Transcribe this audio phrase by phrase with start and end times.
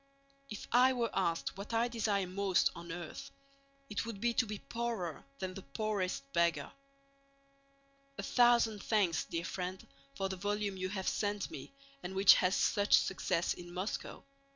[0.49, 3.29] If I were asked what I desire most on earth,
[3.87, 6.71] it would be to be poorer than the poorest beggar.
[8.17, 9.85] A thousand thanks, dear friend,
[10.15, 14.23] for the volume you have sent me and which has such success in Moscow.